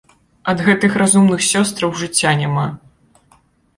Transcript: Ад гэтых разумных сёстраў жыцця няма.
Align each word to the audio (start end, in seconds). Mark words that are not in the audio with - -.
Ад 0.53 0.61
гэтых 0.67 0.95
разумных 1.01 1.45
сёстраў 1.49 1.93
жыцця 2.03 2.31
няма. 2.43 2.67